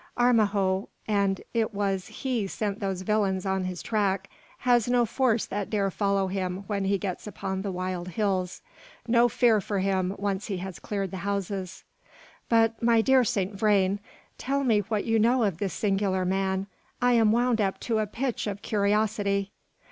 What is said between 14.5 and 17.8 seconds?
me what you know of this singular man. I am wound up